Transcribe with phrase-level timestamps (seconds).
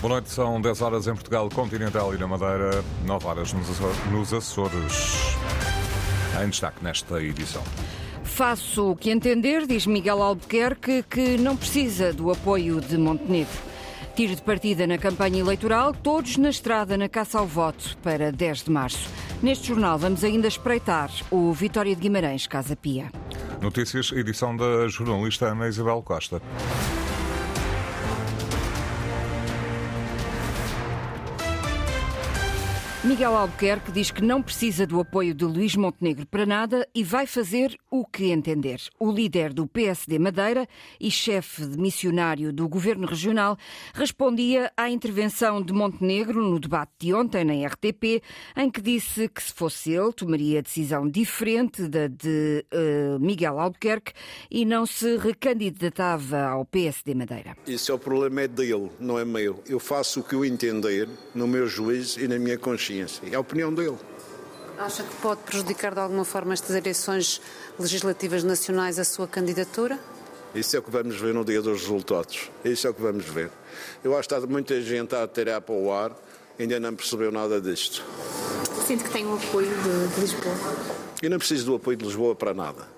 [0.00, 5.34] Boa noite, são 10 horas em Portugal Continental e na Madeira, 9 horas nos Açores.
[6.40, 7.64] Em destaque nesta edição.
[8.22, 13.58] Faço o que entender, diz Miguel Albuquerque, que não precisa do apoio de Montenegro.
[14.14, 18.64] Tiro de partida na campanha eleitoral, todos na estrada na caça ao voto para 10
[18.64, 19.10] de março.
[19.42, 23.10] Neste jornal vamos ainda espreitar o Vitória de Guimarães, Casa Pia.
[23.60, 26.40] Notícias, edição da jornalista Ana Isabel Costa.
[33.08, 37.26] Miguel Albuquerque diz que não precisa do apoio de Luís Montenegro para nada e vai
[37.26, 38.82] fazer o que entender.
[39.00, 40.68] O líder do PSD Madeira
[41.00, 43.56] e chefe de missionário do governo regional
[43.94, 48.22] respondia à intervenção de Montenegro no debate de ontem na RTP,
[48.54, 54.12] em que disse que se fosse ele tomaria decisão diferente da de uh, Miguel Albuquerque
[54.50, 57.56] e não se recandidatava ao PSD Madeira.
[57.66, 59.64] Isso é o problema é dele, não é meu.
[59.66, 63.22] Eu faço o que eu entender no meu juízo e na minha consciência consciência.
[63.30, 63.96] É a opinião dele.
[64.78, 67.40] Acha que pode prejudicar de alguma forma estas eleições
[67.78, 69.98] legislativas nacionais a sua candidatura?
[70.54, 72.50] Isso é o que vamos ver no dia dos resultados.
[72.64, 73.50] Isso é o que vamos ver.
[74.02, 76.16] Eu acho que está muita gente a tirar para o ar
[76.58, 78.04] ainda não percebeu nada disto.
[78.86, 80.54] Sente que tem o apoio de, de Lisboa?
[81.22, 82.88] Eu não preciso do apoio de Lisboa para nada.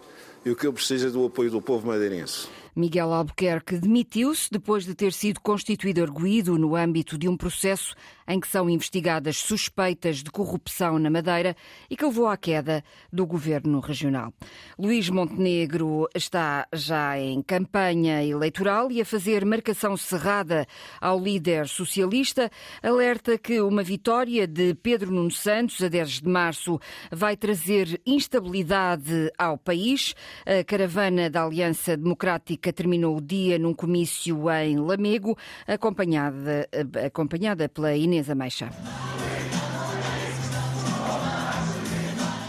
[0.45, 2.48] E o que eu preciso é do apoio do povo madeirense.
[2.75, 7.95] Miguel Albuquerque demitiu-se depois de ter sido constituído arguído no âmbito de um processo
[8.29, 11.57] em que são investigadas suspeitas de corrupção na Madeira
[11.89, 14.33] e que levou à queda do governo regional.
[14.79, 20.65] Luís Montenegro está já em campanha eleitoral e a fazer marcação cerrada
[21.01, 22.51] ao líder socialista,
[22.83, 26.79] alerta que uma vitória de Pedro Nuno Santos a 10 de março
[27.11, 30.15] vai trazer instabilidade ao país.
[30.47, 36.69] A caravana da Aliança Democrática terminou o dia num comício em Lamego, acompanhada,
[37.06, 38.70] acompanhada pela Inês Inês Ameixa.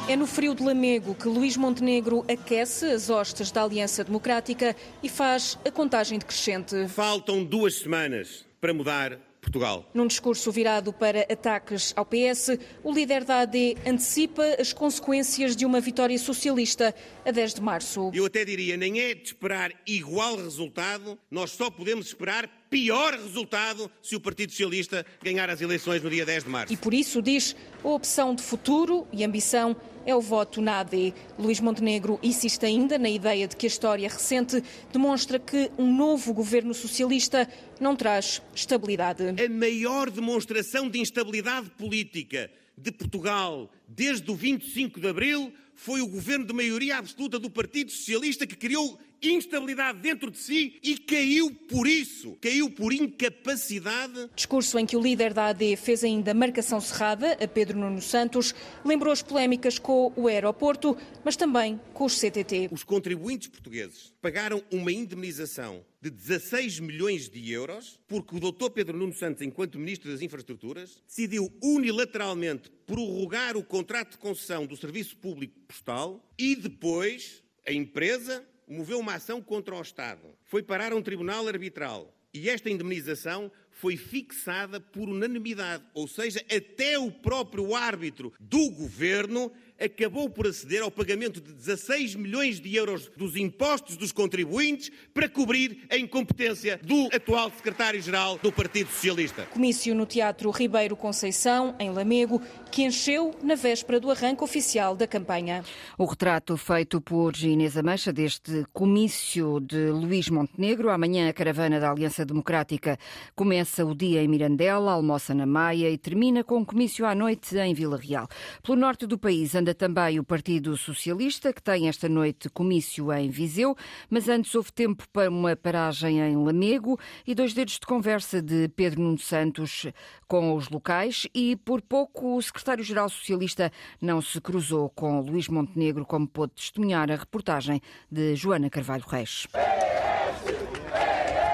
[0.10, 5.08] É no frio de Lamego que Luís Montenegro aquece as hostes da Aliança Democrática e
[5.08, 6.88] faz a contagem decrescente.
[6.90, 9.18] Faltam duas semanas para mudar
[9.52, 9.90] Portugal.
[9.94, 15.66] Num discurso virado para ataques ao PS, o líder da AD antecipa as consequências de
[15.66, 16.96] uma vitória socialista
[17.26, 18.12] a 10 de março.
[18.14, 23.92] Eu até diria, nem é de esperar igual resultado, nós só podemos esperar pior resultado
[24.02, 26.74] se o Partido Socialista ganhar as eleições no dia 10 de março.
[26.74, 31.14] E por isso diz a opção de futuro e ambição é o voto na AD.
[31.38, 36.34] Luís Montenegro insiste ainda na ideia de que a história recente demonstra que um novo
[36.34, 39.24] governo socialista não traz estabilidade.
[39.28, 46.08] A maior demonstração de instabilidade política de Portugal desde o 25 de abril foi o
[46.08, 51.52] governo de maioria absoluta do Partido Socialista que criou instabilidade dentro de si e caiu
[51.70, 54.30] por isso, caiu por incapacidade.
[54.36, 58.56] Discurso em que o líder da AD fez ainda marcação cerrada a Pedro Nuno Santos,
[58.84, 62.70] lembrou as polémicas com o aeroporto, mas também com os CTT.
[62.72, 68.72] Os contribuintes portugueses pagaram uma indemnização de 16 milhões de euros porque o Dr.
[68.74, 74.78] Pedro Nuno Santos, enquanto Ministro das Infraestruturas, decidiu unilateralmente prorrogar o contrato de concessão do
[74.78, 80.94] Serviço Público Postal e depois a empresa moveu uma ação contra o Estado, foi parar
[80.94, 82.16] a um tribunal arbitral.
[82.32, 89.52] E esta indemnização foi fixada por unanimidade, ou seja, até o próprio árbitro do governo
[89.84, 95.28] acabou por aceder ao pagamento de 16 milhões de euros dos impostos dos contribuintes para
[95.28, 99.48] cobrir a incompetência do atual secretário-geral do Partido Socialista.
[99.48, 102.40] Comício no Teatro Ribeiro Conceição, em Lamego,
[102.72, 105.64] que encheu na véspera do arranque oficial da campanha.
[105.98, 110.92] O retrato feito por Inês Amancha deste comício de Luís Montenegro.
[110.92, 113.00] Amanhã a caravana da Aliança Democrática
[113.36, 117.58] começa o dia em Mirandela, almoça na Maia e termina com um comício à noite
[117.58, 118.28] em Vila Real.
[118.62, 123.30] Pelo norte do país anda também o Partido Socialista, que tem esta noite comício em
[123.30, 123.76] Viseu,
[124.10, 128.68] mas antes houve tempo para uma paragem em Lamego e dois dedos de conversa de
[128.70, 129.86] Pedro Nuno Santos
[130.28, 133.72] com os locais e por pouco o secretário-geral socialista
[134.02, 137.82] não se cruzou com Luís Montenegro, como pôde testemunhar a reportagem
[138.12, 139.48] de Joana Carvalho Reis.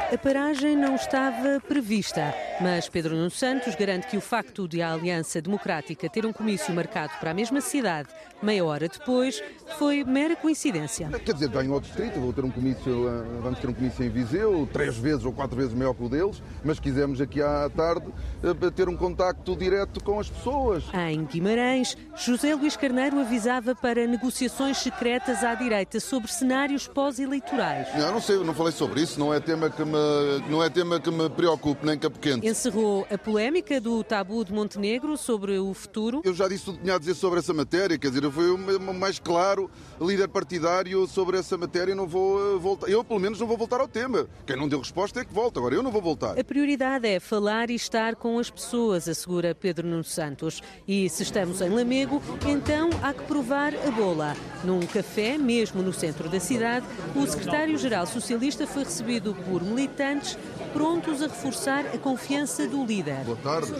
[0.09, 4.93] A paragem não estava prevista, mas Pedro Nuno Santos garante que o facto de a
[4.93, 8.09] Aliança Democrática ter um comício marcado para a mesma cidade
[8.41, 9.41] meia hora depois
[9.77, 11.09] foi mera coincidência.
[11.25, 14.09] Quer dizer, ganho ao distrito, vou ter um comício, eh, vamos ter um comício em
[14.09, 18.05] Viseu, três vezes ou quatro vezes maior que o deles, mas quisemos aqui à tarde
[18.43, 20.83] eh, ter um contacto direto com as pessoas.
[20.93, 27.87] Em Guimarães, José Luís Carneiro avisava para negociações secretas à direita sobre cenários pós-eleitorais.
[27.95, 30.99] Não, não sei, não falei sobre isso, não é tema que me, não é tema
[30.99, 32.43] que me preocupe, nem que é pequeno.
[32.47, 36.21] Encerrou a polémica do tabu de Montenegro sobre o futuro.
[36.23, 38.49] Eu já disse tudo que tinha a dizer sobre essa matéria, quer dizer, eu fui
[38.49, 38.57] o
[38.93, 42.87] mais claro líder partidário sobre essa matéria, não vou eh, voltar.
[42.87, 44.29] Eu, pelo menos, não vou voltar ao tema.
[44.45, 46.39] Quem não deu resposta é que volta, agora eu não vou voltar.
[46.39, 50.63] A prioridade é falar e estar com as pessoas, assegura Pedro Nuno Santos.
[50.87, 54.37] E se estamos em Lamego, então há que provar a bola.
[54.63, 60.37] Num café, mesmo no centro da cidade, o secretário-geral socialista foi recebido por militantes
[60.77, 63.23] prontos a reforçar a confiança do líder.
[63.25, 63.71] Boa tarde.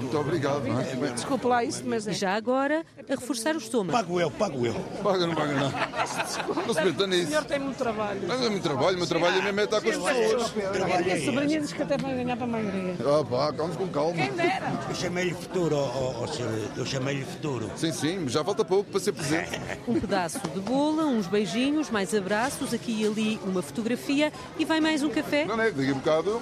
[0.00, 0.66] Muito obrigado.
[0.66, 1.12] É?
[1.12, 2.12] Desculpe lá isso, mas é.
[2.12, 3.96] Já agora, a reforçar o estômago.
[3.96, 4.74] Pago eu, pago eu.
[5.00, 6.66] Paga, não paga não.
[6.66, 7.22] Não se meta nisso.
[7.22, 8.20] O senhor tem muito trabalho.
[8.26, 10.42] Não é muito trabalho, o meu trabalho é mesmo é estar com as pessoas.
[10.42, 12.96] A sobrinha diz que até vai ganhar para a maioria.
[13.00, 14.14] Ah pá, vamos com calma.
[14.14, 14.72] Quem dera.
[14.88, 16.50] Eu chamei-lhe futuro, ó, ó, senhor.
[16.76, 17.70] Eu chamei-lhe futuro.
[17.76, 19.60] Sim, sim, já falta pouco para ser presente.
[19.86, 24.80] Um pedaço de bola, uns beijinhos, mais abraços, aqui e ali uma fotografia e vai
[24.80, 25.44] mais um café.
[25.44, 25.70] Não é?
[25.70, 26.40] Daqui a bocado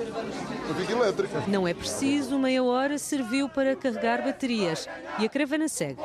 [0.68, 1.44] eu fico elétrica.
[1.48, 5.98] Não é preciso, meia hora serviu para carregar baterias e a caravana segue.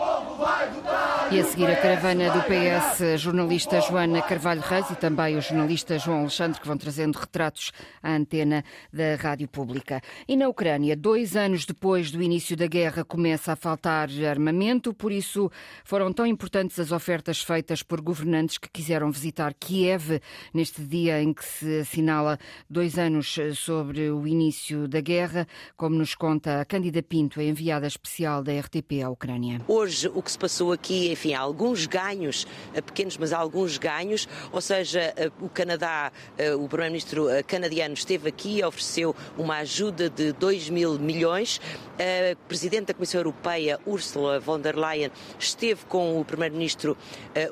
[1.31, 5.41] E a seguir a caravana do PS, a jornalista Joana Carvalho Reis e também o
[5.41, 7.71] jornalista João Alexandre, que vão trazendo retratos
[8.03, 10.01] à antena da Rádio Pública.
[10.27, 15.09] E na Ucrânia, dois anos depois do início da guerra, começa a faltar armamento, por
[15.09, 15.49] isso
[15.85, 20.19] foram tão importantes as ofertas feitas por governantes que quiseram visitar Kiev
[20.53, 22.37] neste dia em que se assinala
[22.69, 25.47] dois anos sobre o início da guerra,
[25.77, 29.61] como nos conta a Cândida Pinto, a enviada especial da RTP à Ucrânia.
[29.65, 34.59] Hoje, o que se passou aqui, enfim, alguns ganhos, eh, pequenos, mas alguns ganhos, ou
[34.59, 40.33] seja, eh, o Canadá, eh, o Primeiro-Ministro canadiano esteve aqui e ofereceu uma ajuda de
[40.33, 41.61] 2 mil milhões.
[41.99, 46.97] A Presidente da Comissão Europeia, Ursula von der Leyen, esteve com o Primeiro-Ministro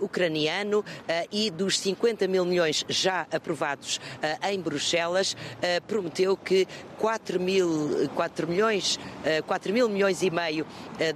[0.02, 0.84] ucraniano
[1.32, 4.00] e dos 50 mil milhões já aprovados
[4.50, 5.38] em Bruxelas,
[5.88, 6.68] prometeu que
[6.98, 9.00] 4 mil, 4 milhões,
[9.46, 10.66] 4 mil milhões e meio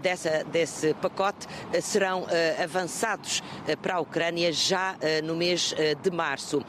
[0.01, 1.47] dessa, desse pacote
[1.81, 2.27] serão
[2.61, 3.41] avançados
[3.81, 6.63] para a Ucrânia já no mês de março.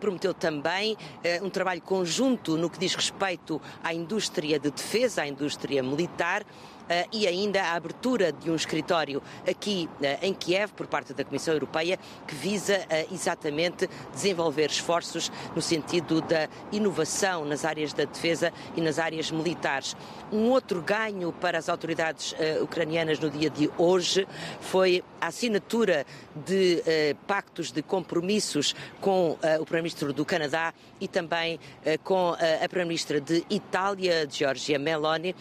[0.00, 0.96] Prometeu também
[1.42, 6.44] um trabalho conjunto no que diz respeito à indústria de defesa, à indústria militar.
[6.82, 11.24] Uh, e ainda a abertura de um escritório aqui uh, em Kiev por parte da
[11.24, 11.96] Comissão Europeia
[12.26, 18.80] que visa uh, exatamente desenvolver esforços no sentido da inovação nas áreas da defesa e
[18.80, 19.96] nas áreas militares.
[20.32, 24.26] Um outro ganho para as autoridades ucranianas no dia de hoje
[24.60, 26.04] foi a assinatura
[26.34, 26.82] de
[27.26, 31.60] pactos de compromissos com o Primeiro-Ministro do Canadá e também
[32.02, 35.34] com a Primeira-Ministra de Itália, Giorgia Meloni,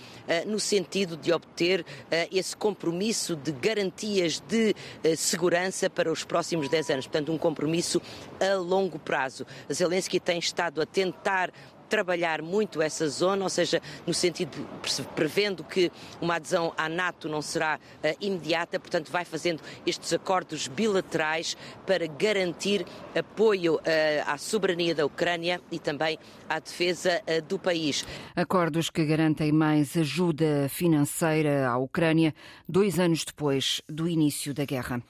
[0.46, 1.86] no sentido de obter uh,
[2.32, 7.08] esse compromisso de garantias de uh, segurança para os próximos 10 anos.
[7.08, 8.02] Portanto, um compromisso
[8.40, 9.46] a longo prazo.
[9.72, 11.52] Zelensky tem estado a tentar
[11.92, 14.66] trabalhar muito essa zona, ou seja, no sentido
[15.14, 15.92] prevendo que
[16.22, 22.08] uma adesão à NATO não será uh, imediata, portanto, vai fazendo estes acordos bilaterais para
[22.08, 23.80] garantir apoio uh,
[24.26, 26.18] à soberania da Ucrânia e também
[26.48, 28.06] à defesa uh, do país.
[28.38, 32.34] Acordos que garantem mais ajuda financeira à Ucrânia
[32.68, 35.04] dois anos depois do início da guerra.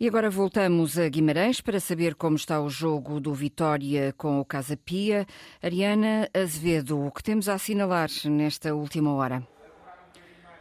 [0.00, 4.44] E agora voltamos a Guimarães para saber como está o jogo do Vitória com o
[4.44, 5.26] Casa Pia.
[5.60, 9.57] Ariana Azevedo, o que temos a assinalar nesta última hora?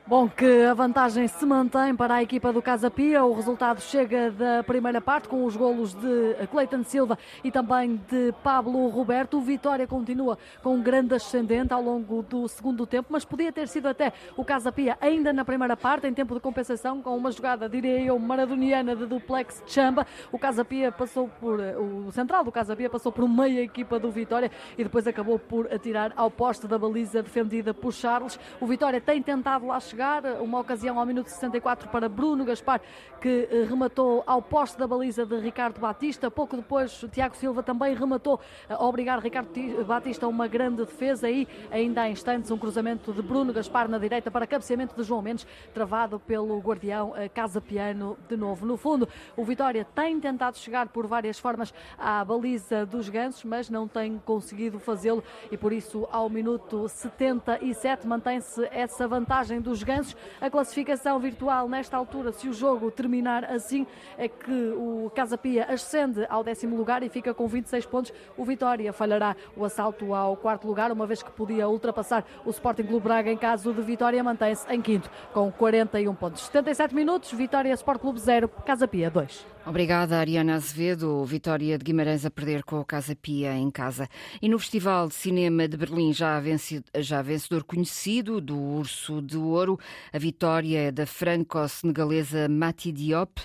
[0.07, 3.25] Bom, que a vantagem se mantém para a equipa do Casa Pia.
[3.25, 8.33] O resultado chega da primeira parte com os golos de Cleiton Silva e também de
[8.41, 9.37] Pablo Roberto.
[9.37, 13.67] O Vitória continua com um grande ascendente ao longo do segundo tempo, mas podia ter
[13.67, 17.29] sido até o Casa Pia ainda na primeira parte, em tempo de compensação, com uma
[17.29, 20.07] jogada, diria eu, maradoniana de duplex chamba.
[20.31, 21.59] O Casa Pia passou por.
[21.59, 25.67] O central do Casa Pia passou por meia equipa do Vitória e depois acabou por
[25.69, 28.39] atirar ao poste da baliza defendida por Charles.
[28.61, 30.23] O Vitória tem tentado lá chegar chegar.
[30.39, 32.79] Uma ocasião ao minuto 64 para Bruno Gaspar,
[33.19, 36.29] que eh, rematou ao poste da baliza de Ricardo Batista.
[36.29, 38.39] Pouco depois, Tiago Silva também rematou
[38.69, 39.49] a obrigar Ricardo
[39.87, 41.27] Batista a uma grande defesa.
[41.27, 45.23] E ainda há instantes, um cruzamento de Bruno Gaspar na direita para cabeceamento de João
[45.23, 48.67] Mendes, travado pelo guardião eh, Casa Piano de novo.
[48.67, 53.67] No fundo, o Vitória tem tentado chegar por várias formas à baliza dos Gansos, mas
[53.67, 60.17] não tem conseguido fazê-lo e por isso, ao minuto 77, mantém-se essa vantagem dos Gansos.
[60.41, 65.65] A classificação virtual nesta altura, se o jogo terminar assim, é que o Casa Pia
[65.65, 68.13] ascende ao décimo lugar e fica com 26 pontos.
[68.35, 72.83] O Vitória falhará o assalto ao quarto lugar, uma vez que podia ultrapassar o Sporting
[72.83, 76.41] Clube Braga em caso de vitória, mantém-se em quinto com 41 pontos.
[76.43, 79.57] 77 minutos, Vitória Sport Clube 0, Casa Pia 2.
[79.67, 81.25] Obrigada, Ariana Azevedo.
[81.25, 84.07] Vitória de Guimarães a perder com o Casa Pia em casa.
[84.41, 89.35] E no Festival de Cinema de Berlim, já vencedor, já vencedor conhecido do Urso de
[89.35, 89.76] Ouro,
[90.13, 93.41] a vitória da franco-senegalesa Mati Diop.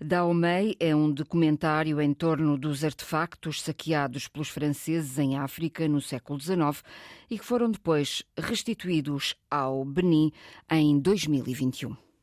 [0.00, 6.40] Daomei é um documentário em torno dos artefactos saqueados pelos franceses em África no século
[6.40, 6.82] XIX
[7.30, 10.30] e que foram depois restituídos ao Benin
[10.70, 12.05] em 2021.